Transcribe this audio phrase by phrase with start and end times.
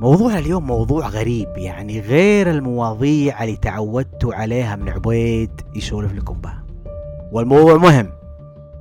[0.00, 6.64] موضوعنا اليوم موضوع غريب يعني غير المواضيع اللي تعودتوا عليها من عبيد يسولف لكم بها.
[7.32, 8.12] والموضوع مهم.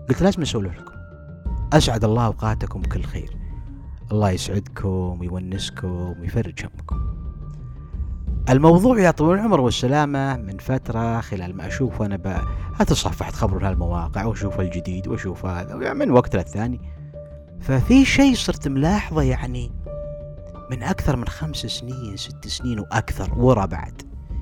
[0.09, 0.93] قلت لازم اسولف لكم؟
[1.73, 3.37] أسعد الله أوقاتكم بكل خير.
[4.11, 6.97] الله يسعدكم ويونسكم ويفرج همكم.
[8.49, 12.35] الموضوع يا طويل العمر والسلامة من فترة خلال ما أشوف أنا ب...
[12.79, 16.81] أتصفح خبر هالمواقع وأشوف الجديد وأشوف هذا من وقت للثاني.
[17.59, 19.71] ففي شيء صرت ملاحظة يعني
[20.71, 24.01] من أكثر من خمس سنين ست سنين وأكثر ورا بعد.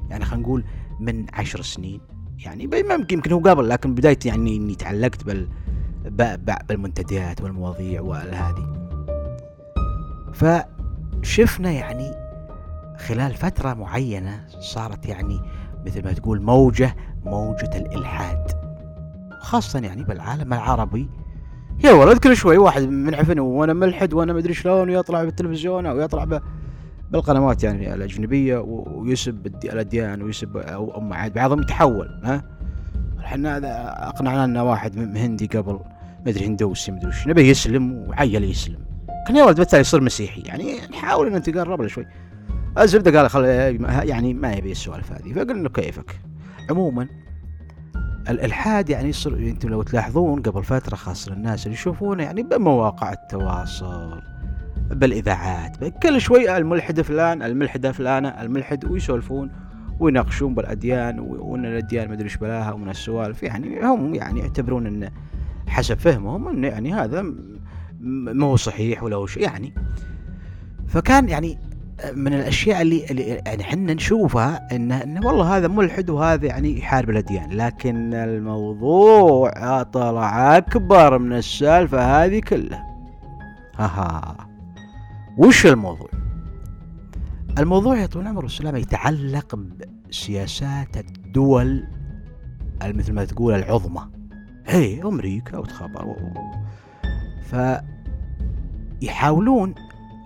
[0.10, 0.64] يعني خلينا نقول
[1.00, 2.02] من عشر سنين.
[2.46, 2.70] يعني
[3.12, 5.50] يمكن هو قبل لكن بداية يعني إني تعلقت بال
[6.70, 8.74] بالمنتديات والمواضيع والهذه
[10.34, 12.12] فشفنا يعني
[12.98, 15.42] خلال فترة معينة صارت يعني
[15.86, 18.52] مثل ما تقول موجة موجة الإلحاد.
[19.40, 21.10] خاصة يعني بالعالم العربي
[21.84, 26.42] يا ولد كل شوي واحد منعفن وأنا ملحد وأنا مدري شلون ويطلع بالتلفزيون أو يطلع
[27.12, 32.44] بالقنوات يعني الأجنبية ويسب الأديان ويسب أو بعضهم يتحول ها؟
[33.20, 33.58] إحنا
[34.10, 35.80] اقنعنا لنا واحد هندي قبل
[36.26, 38.80] مدري هندوسي مدري وش نبي يسلم وعيل يسلم.
[39.28, 42.06] كان يا ولد بالتالي يصير مسيحي يعني نحاول ان نتقرب له شوي.
[42.80, 43.44] الزبدة قال خل
[44.04, 46.20] يعني ما يبي السوالف هذه فقلنا كيفك.
[46.70, 47.08] عموما
[48.30, 54.22] الالحاد يعني يصير أنتم لو تلاحظون قبل فترة خاصة الناس اللي يشوفونه يعني بمواقع التواصل
[54.92, 59.52] بالإذاعات كل شوي الملحد فلان الملحدة فلانة الملحد ويسولفون
[60.00, 63.44] ويناقشون بالأديان وإن الأديان ما أدري إيش بلاها ومن السوالف.
[63.44, 65.10] يعني هم يعني يعتبرون إن
[65.68, 67.26] حسب فهمهم إن يعني هذا
[68.00, 69.74] ما هو صحيح ولا شيء يعني.
[70.88, 71.60] فكان يعني
[72.14, 77.10] من الأشياء اللي, اللي يعني إحنا نشوفها ان, إن والله هذا ملحد وهذا يعني يحارب
[77.10, 82.88] الأديان لكن الموضوع طلع أكبر من السالفة هذه كلها.
[83.76, 84.38] ها
[85.38, 86.10] وش الموضوع؟
[87.58, 89.60] الموضوع يا طويل العمر والسلامة يتعلق
[90.10, 91.88] بسياسات الدول
[92.84, 94.02] مثل ما تقول العظمى.
[94.68, 96.16] هي أمريكا وتخبر
[97.44, 97.56] ف
[99.02, 99.76] يحاولون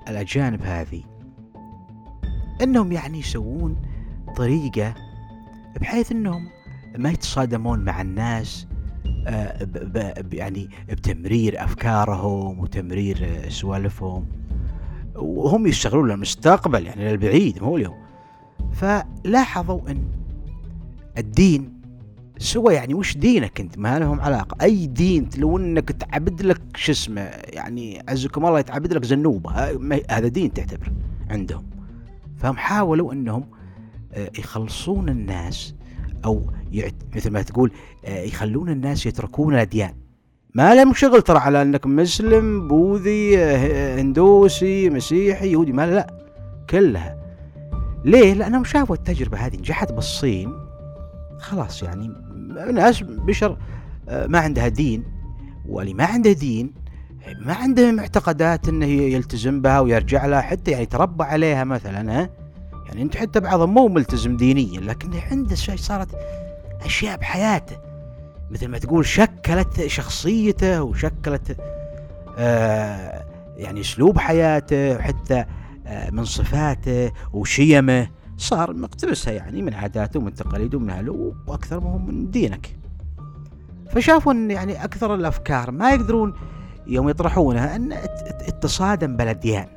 [0.07, 1.10] الأجانب هذه
[2.63, 3.81] إنهم يعني يسوون
[4.37, 4.93] طريقة
[5.81, 6.47] بحيث إنهم
[6.97, 8.67] ما يتصادمون مع الناس
[9.27, 9.67] آه،
[10.33, 14.25] يعني بتمرير أفكارهم وتمرير سوالفهم.
[15.15, 17.97] وهم يشتغلون للمستقبل يعني للبعيد مو اليوم.
[18.73, 20.03] فلاحظوا إن
[21.17, 21.81] الدين
[22.37, 24.57] سوى يعني وش دينك أنت؟ ما لهم علاقة.
[24.61, 29.51] أي دين لو إنك تعبد لك شو اسمه يعني عزكم الله يتعبد لك زنوبة
[30.09, 30.91] هذا دين تعتبر
[31.29, 31.80] عندهم.
[32.41, 33.45] فهم حاولوا إنهم
[34.13, 35.75] آه، يخلصون الناس
[36.25, 36.51] أو
[37.15, 37.71] مثل ما تقول
[38.05, 39.93] آه، يخلون الناس يتركون الأديان.
[40.55, 46.07] ما لهم شغل ترى على إنك مسلم بوذي آه، هندوسي مسيحي يهودي ما لا
[46.69, 47.17] كلها.
[48.05, 50.53] ليه؟ لأنهم شافوا التجربة هذه نجحت بالصين.
[51.39, 52.11] خلاص يعني
[52.73, 53.57] ناس بشر
[54.07, 55.03] ما عندها دين.
[55.65, 56.73] واللي ما عنده دين
[57.39, 62.29] ما عنده معتقدات إنه يلتزم بها ويرجع لها حتى يعني تربى عليها مثلا ها؟
[62.87, 66.07] يعني أنت حتى بعضهم مو ملتزم دينيا لكن عنده شيء صارت
[66.85, 67.75] أشياء بحياته.
[68.51, 71.57] مثل ما تقول شكلت شخصيته وشكلت
[72.37, 73.25] آه
[73.57, 75.45] يعني أسلوب حياته وحتى
[75.87, 78.07] آه من صفاته وشيمه.
[78.37, 82.75] صار مقتبسها يعني من عاداته ومن تقاليده ومن أهله وأكثر مهم من دينك.
[83.91, 86.33] فشافوا إن يعني أكثر الأفكار ما يقدرون
[86.91, 87.93] يوم يطرحونها أن
[88.47, 89.67] التصادم بالاديان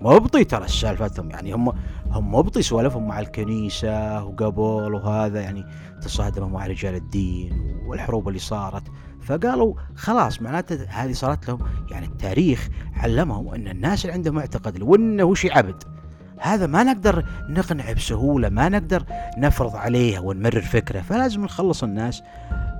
[0.00, 1.72] مبطي ترى سالفتهم يعني هم
[2.10, 5.64] هم مبطي سوالفهم مع الكنيسة وقبل وهذا يعني
[6.02, 7.52] تصادموا مع رجال الدين
[7.88, 8.82] والحروب اللي صارت.
[9.22, 11.58] فقالوا خلاص معناته هذه صارت لهم
[11.90, 15.82] يعني التاريخ علمهم أن الناس اللي عندهم معتقد لو أنه وش عبد
[16.40, 19.04] هذا ما نقدر نقنع بسهولة ما نقدر
[19.38, 21.00] نفرض عليه ونمرر فكرة.
[21.00, 22.22] فلازم نخلص الناس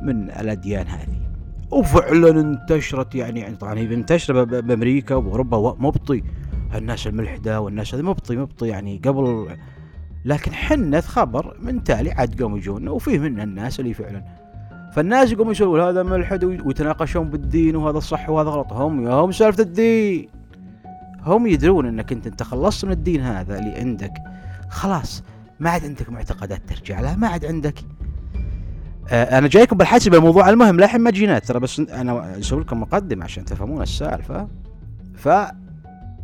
[0.03, 1.34] من الأديان هذه.
[1.71, 6.23] وفعلا انتشرت يعني, يعني طبعا هي منتشرة بأمريكا وأوروبا مبطي
[6.75, 9.57] الناس الملحدة والناس هذه مبطي مبطي يعني قبل
[10.25, 14.25] لكن حنث خبر من تالي عاد قاموا يجون وفيه من الناس اللي فعلا.
[14.95, 18.73] فالناس يقوموا يسولون هذا ملحد ويتناقشون بالدين وهذا صح وهذا غلط.
[18.73, 20.29] هم هم سالفة الدين.
[21.23, 24.13] هم يدرون إنك أنت أنت خلصت من الدين هذا اللي عندك.
[24.69, 25.23] خلاص
[25.61, 27.75] ما عاد عندك معتقدات ترجع لها ما عاد عندك
[29.13, 33.45] أنا جايكم بالحسب الموضوع المهم للحين ما جينا ترى بس أنا أسوي لكم مقدمة عشان
[33.45, 34.49] تفهمون السالفة.
[35.15, 35.29] ف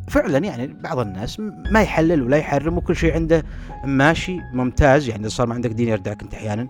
[0.08, 1.40] فعلا يعني بعض الناس
[1.70, 3.44] ما يحلل ولا يحرم وكل شيء عنده
[3.84, 5.08] ماشي ممتاز.
[5.08, 6.68] يعني صار ما عندك دين يردعك أنت أحيانا.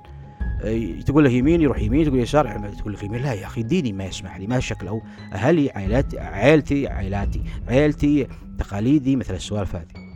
[0.65, 3.93] آه، تقول له يمين يروح يمين تقول يسار تقول لك يمين لا يا أخي ديني
[3.93, 5.03] ما يسمح لي ما شكله.
[5.33, 8.27] أهلي عائلاتي عائلتي عائلاتي عائلتي
[8.59, 10.11] تقاليدي مثل السوالف هذه.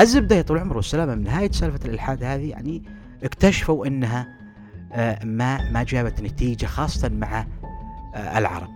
[0.00, 2.82] الزبدة يا طول العمر والسلامه من نهاية سالفة الإلحاد هذه يعني
[3.24, 4.41] اكتشفوا إنها آه،
[5.24, 7.46] ما ما جابت نتيجة خاصة مع
[8.14, 8.68] آه، العرب.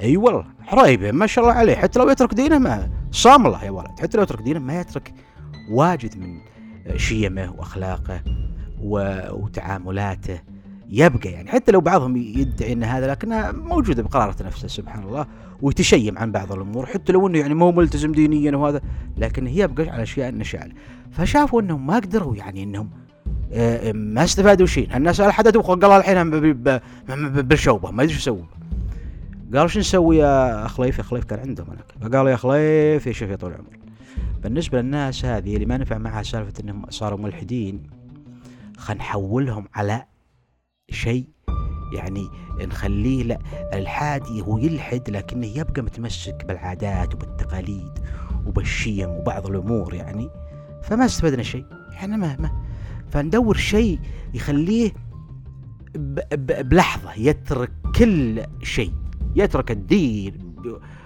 [0.00, 1.74] أي والله حريبه ما شاء الله عليه.
[1.76, 4.00] حتى لو يترك دينه ما صام الله يا ولد.
[4.00, 5.14] حتى لو يترك دينه ما يترك
[5.70, 6.38] واجد من
[6.96, 8.20] شيمه وأخلاقه
[9.30, 10.40] وتعاملاته.
[10.88, 15.26] يبقى يعني حتى لو بعضهم يدعي إن هذا لكنها موجوده بقرارة نفسه سبحان الله
[15.62, 16.86] ويتشيم عن بعض الأمور.
[16.86, 18.80] حتى لو إنه يعني مو ملتزم دينيا وهذا
[19.16, 20.72] لكن يبقى على أشياء النشال
[21.12, 23.01] فشافوا إنهم ما قدروا يعني إنهم آه،
[23.94, 26.30] ما استفادوا شيء الناس الحدث قال الحين
[27.42, 28.44] بالشوبة ما ادري شو يسووا
[29.54, 31.84] قالوا شو نسوي يا خليف يا خليف كان عندهم هناك.
[32.12, 33.66] فقالوا يا خليف يا شيخ يا طول العمر
[34.42, 37.82] بالنسبة للناس هذه اللي ما نفع معها سالفة إنهم صاروا ملحدين
[38.78, 40.02] خلينا نحولهم على
[40.90, 41.24] شيء
[41.94, 42.28] يعني
[42.60, 43.38] نخليه لا
[43.72, 47.98] الحادي هو يلحد لكنه يبقى متمسك بالعادات وبالتقاليد
[48.46, 50.28] وبالشيم وبعض الأمور يعني
[50.82, 51.64] فما استفدنا شيء.
[51.92, 52.50] يعني ما ما
[53.12, 53.98] فندور شيء
[54.34, 54.92] يخليه
[56.38, 58.92] بلحظة يترك كل شيء
[59.36, 60.54] يترك الدين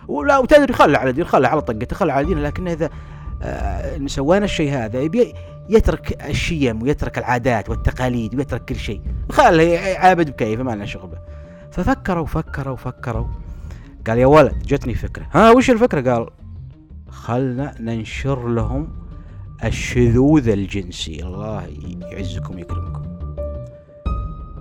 [0.09, 2.91] ولا وتدري خلى على دين خلى على طقته خلى على دينه لكن إذا
[3.43, 5.35] آه سوينا الشيء هذا يبي
[5.69, 9.01] يترك الشيم ويترك العادات والتقاليد ويترك كل شيء.
[9.31, 11.19] خله عابد بكيفه ما لنا شغل به.
[11.73, 13.27] ففكروا وفكروا وفكروا
[14.07, 15.27] قال يا ولد جتني فكرة.
[15.33, 16.29] ها وش الفكرة؟ قال
[17.09, 19.06] خلنا ننشر لهم
[19.65, 21.23] الشذوذ الجنسي.
[21.23, 21.67] الله
[22.13, 23.03] يعزكم ويكرمكم.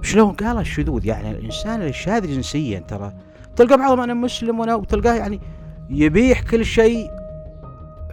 [0.02, 1.06] شلون؟ قال الشذوذ.
[1.06, 3.14] يعني الإنسان الشاذ جنسيا ترى
[3.56, 5.42] تلقى بعضهم أنا مسلم وأنا وتلقاه يعني
[5.90, 7.12] يبيح كل شيء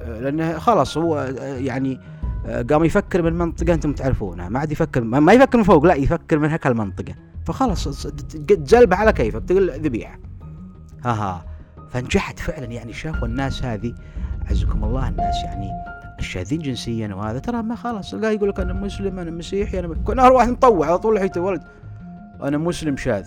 [0.06, 2.00] لأنه خلاص هو يعني
[2.70, 4.49] قام يفكر من منطقة أنتم تعرفونها.
[4.49, 7.14] ما عاد يفكر ما يفكر من فوق لا يفكر من هكا المنطقة.
[7.44, 8.06] فخلاص
[8.46, 10.19] جلبة على كيفه بتقول ذبيحة.
[11.05, 11.44] ها ها.
[11.90, 13.94] فنجحت فعلا يعني شافوا الناس هذه.
[14.50, 15.70] عزكم الله الناس يعني
[16.22, 20.28] الشاذين جنسيا وهذا ترى ما خلاص لا يقول لك أنا مسلم أنا مسيحي أنا كنا
[20.28, 21.62] واحد مطوع على طول حيته ولد.
[22.42, 23.26] أنا مسلم شاذ.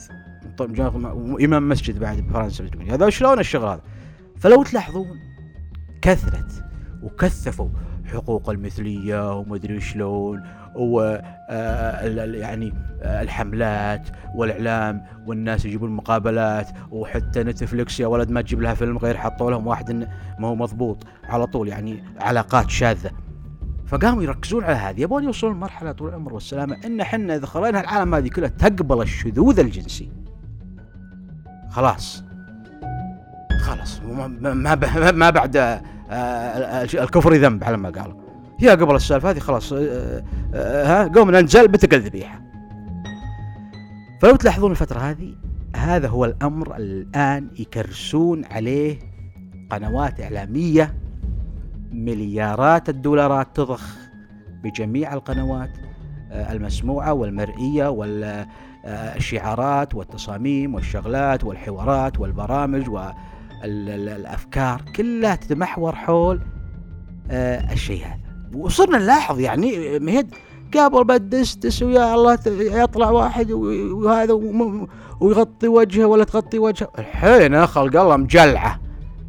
[1.43, 3.81] إمام مسجد بعد بفرنسا هذا شلون الشغل هذا؟
[4.37, 5.19] فلو تلاحظون
[6.01, 6.63] كثرت
[7.03, 7.69] وكثفوا
[8.05, 10.43] حقوق المثلية ومدري شلون
[10.75, 11.19] و
[11.49, 18.73] آه، يعني آه، الحملات والإعلام والناس يجيبون مقابلات وحتى نتفلكس يا ولد ما تجيب لها
[18.73, 20.07] فيلم غير حطوا لهم واحد
[20.39, 23.11] ما هو مضبوط على طول يعني علاقات شاذة.
[23.87, 28.15] فقاموا يركزون على هذه يبون يوصلون لمرحلة طول العمر والسلامة إن إحنا إذا خلينا العالم
[28.15, 30.09] هذه كلها تقبل الشذوذ الجنسي.
[31.69, 32.23] خلاص.
[33.61, 34.75] خلاص ما
[35.11, 38.25] ما بعد الكفر ذنب على ما قالوا
[38.59, 40.23] هي قبل السالفة هذه خلاص آه،
[40.53, 42.41] آه، ها قوم ننزل بتقل ذبيحه
[44.21, 45.35] فلو تلاحظون الفترة هذه
[45.75, 48.99] هذا هو الأمر الآن يكرسون عليه
[49.69, 50.95] قنوات إعلامية
[51.91, 53.95] مليارات الدولارات تضخ
[54.63, 55.69] بجميع القنوات
[56.31, 57.87] المسموعة والمرئية
[58.85, 62.89] والشعارات والتصاميم والشغلات والحوارات والبرامج
[63.63, 66.41] والافكار كلها تتمحور حول
[67.31, 68.19] الشيء هذا.
[68.53, 70.33] وصرنا نلاحظ يعني مهد
[70.77, 74.33] قبل بدس دس ويا الله يطلع واحد وهذا
[75.21, 76.91] ويغطي وجهه ولا تغطي وجهه.
[76.99, 78.79] الحين خلق الله مجلعة.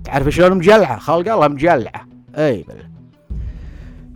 [0.04, 2.06] تعرف شلون مجلعة؟ خلق الله مجلعة.
[2.34, 2.64] أي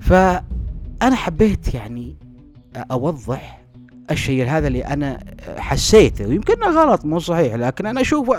[0.00, 2.16] فأنا حبيت يعني
[2.90, 3.59] أوضح
[4.10, 5.18] الشيء هذا اللي أنا
[5.58, 6.26] حسيته.
[6.26, 8.30] ويمكن غلط مو صحيح لكن أنا أشوف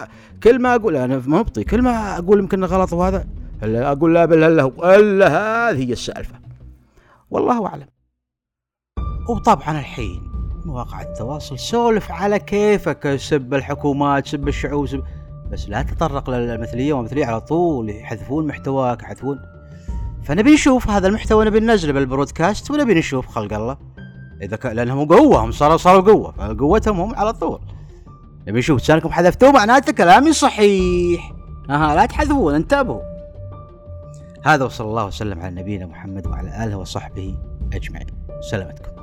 [0.44, 3.28] كل ما أقول أنا مبطي كل ما أقول يمكن غلط وهذا
[3.64, 6.36] أقول لا بل هو إلا هذه هي السالفة.
[7.30, 7.88] والله أعلم.
[9.30, 10.22] وطبعا الحين
[10.66, 15.04] مواقع التواصل سولف على كيفك سب الحكومات سب الشعوب سب
[15.52, 19.40] بس لا تتطرق للمثلية والمثلية على طول يحذفون محتواك يحذفون.
[20.24, 23.78] فنبي نشوف هذا المحتوى نبي ننزله بالبرودكاست ونبي نشوف خلق الله.
[24.42, 24.66] إذا ك...
[24.66, 27.60] لأنهم قوة هم صاروا صاروا قوة فقوتهم هم على طول.
[28.48, 31.34] نبي نشوف لسانكم حذفتوه معناته كلامي صحيح.
[31.70, 33.02] أها لا تحذفون انتبهوا.
[34.46, 37.36] هذا وصلى الله وسلم على نبينا محمد وعلى آله وصحبه
[37.74, 38.08] أجمعين.
[38.52, 39.01] سلامتكم.